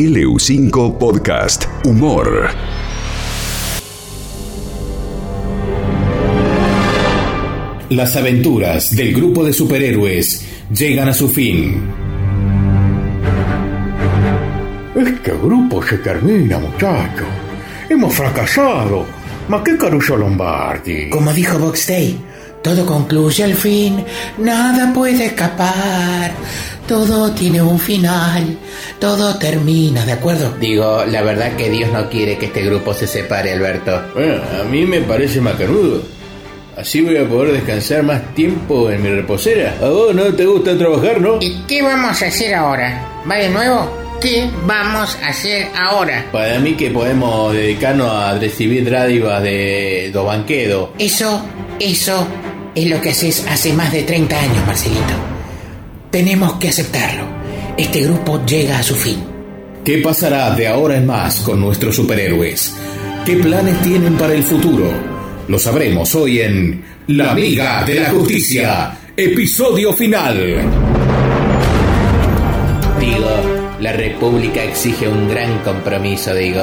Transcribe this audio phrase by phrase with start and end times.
[0.00, 2.48] LU5 Podcast Humor.
[7.90, 11.82] Las aventuras del grupo de superhéroes llegan a su fin.
[14.96, 17.28] Este grupo se termina, muchachos.
[17.90, 19.04] Hemos fracasado.
[19.48, 21.10] ¿Ma qué Caruso Lombardi?
[21.10, 22.18] Como dijo Box Day,
[22.62, 24.04] todo concluye al fin,
[24.38, 26.32] nada puede escapar,
[26.86, 28.58] todo tiene un final,
[28.98, 30.52] todo termina, ¿de acuerdo?
[30.60, 34.02] Digo, la verdad que Dios no quiere que este grupo se separe, Alberto.
[34.14, 36.02] Bueno, a mí me parece macanudo.
[36.76, 39.76] Así voy a poder descansar más tiempo en mi reposera.
[39.82, 41.38] A vos no te gusta trabajar, ¿no?
[41.40, 43.06] ¿Y qué vamos a hacer ahora?
[43.30, 44.00] ¿Va de nuevo?
[44.20, 46.26] ¿Qué vamos a hacer ahora?
[46.30, 50.92] Para mí que podemos dedicarnos a recibir dádivas de do banquedo.
[50.98, 51.42] Eso,
[51.78, 52.26] eso
[52.74, 55.14] es lo que haces hace más de 30 años, Marcelito.
[56.10, 57.24] Tenemos que aceptarlo.
[57.76, 59.18] Este grupo llega a su fin.
[59.84, 62.74] ¿Qué pasará de ahora en más con nuestros superhéroes?
[63.24, 64.90] ¿Qué planes tienen para el futuro?
[65.48, 70.36] Lo sabremos hoy en La Liga de la Justicia, episodio final.
[73.00, 73.30] Digo,
[73.80, 76.62] la República exige un gran compromiso, digo.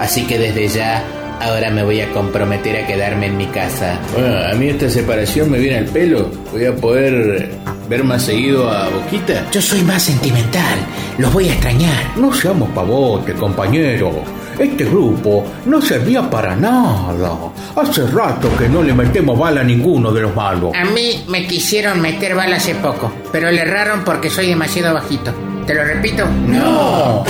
[0.00, 1.04] Así que desde ya,
[1.40, 3.98] ahora me voy a comprometer a quedarme en mi casa.
[4.12, 6.30] Bueno, a mí esta separación me viene al pelo.
[6.52, 7.50] Voy a poder
[7.88, 9.50] ver más seguido a Boquita.
[9.50, 10.78] Yo soy más sentimental,
[11.18, 12.16] los voy a extrañar.
[12.16, 14.12] No seamos pavote, compañero.
[14.58, 17.36] Este grupo no servía para nada.
[17.76, 20.72] Hace rato que no le metemos bala a ninguno de los malos.
[20.74, 25.32] A mí me quisieron meter bala hace poco, pero le erraron porque soy demasiado bajito.
[25.66, 26.24] ¿Te lo repito?
[26.46, 27.24] ¡No!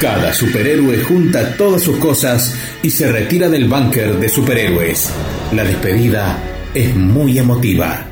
[0.00, 5.10] Cada superhéroe junta todas sus cosas y se retira del búnker de superhéroes.
[5.52, 6.38] La despedida
[6.74, 8.04] es muy emotiva.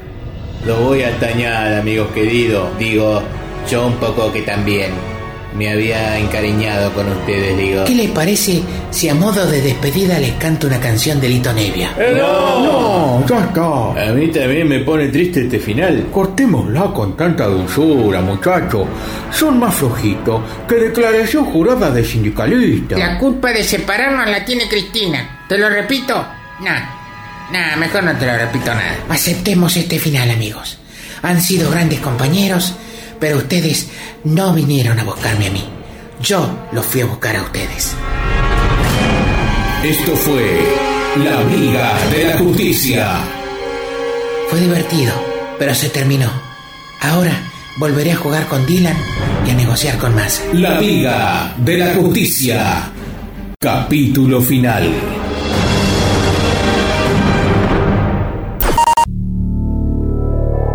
[0.66, 2.78] Lo voy a extrañar, amigos queridos.
[2.78, 3.22] Digo,
[3.70, 5.13] yo un poco que también.
[5.54, 7.84] Me había encariñado con ustedes, digo.
[7.84, 8.60] ¿Qué les parece
[8.90, 11.92] si a modo de despedida les canto una canción de Lito Nevia?
[11.96, 14.08] No, ya está.
[14.08, 16.08] A mí también me pone triste este final.
[16.10, 18.86] Cortémosla con tanta dulzura, muchachos.
[19.30, 22.98] Son más flojitos que declaración jurada de sindicalista.
[22.98, 25.44] La culpa de separarnos la tiene Cristina.
[25.48, 26.14] ¿Te lo repito?
[26.62, 27.04] Nah.
[27.52, 28.96] Nah, mejor no te lo repito nada.
[29.08, 30.78] Aceptemos este final, amigos.
[31.22, 32.74] Han sido grandes compañeros,
[33.24, 33.88] pero ustedes
[34.24, 35.64] no vinieron a buscarme a mí.
[36.20, 37.94] Yo los fui a buscar a ustedes.
[39.82, 40.60] Esto fue
[41.24, 43.24] La Liga de la Justicia.
[44.50, 45.14] Fue divertido,
[45.58, 46.30] pero se terminó.
[47.00, 47.32] Ahora
[47.78, 48.96] volveré a jugar con Dylan
[49.46, 50.42] y a negociar con Massa.
[50.52, 52.92] La Liga de la Justicia.
[53.58, 54.92] Capítulo final.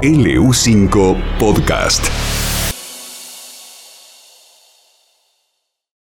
[0.01, 2.28] LU5 Podcast.